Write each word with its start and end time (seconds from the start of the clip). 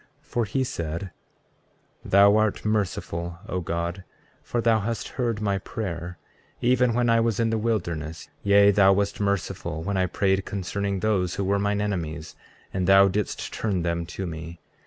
33:4 0.23 0.27
For 0.29 0.45
he 0.45 0.63
said: 0.63 1.11
Thou 2.03 2.35
art 2.35 2.65
merciful, 2.65 3.37
O 3.47 3.59
God, 3.59 4.03
for 4.41 4.59
thou 4.59 4.79
hast 4.79 5.09
heard 5.09 5.39
my 5.39 5.59
prayer, 5.59 6.17
even 6.59 6.95
when 6.95 7.07
I 7.07 7.19
was 7.19 7.39
in 7.39 7.51
the 7.51 7.57
wilderness; 7.59 8.27
yea, 8.41 8.71
thou 8.71 8.93
wast 8.93 9.19
merciful 9.19 9.83
when 9.83 9.97
I 9.97 10.07
prayed 10.07 10.43
concerning 10.43 11.01
those 11.01 11.35
who 11.35 11.43
were 11.43 11.59
mine 11.59 11.81
enemies, 11.81 12.35
and 12.73 12.87
thou 12.87 13.09
didst 13.09 13.53
turn 13.53 13.83
them 13.83 14.07
to 14.07 14.25
me. 14.25 14.59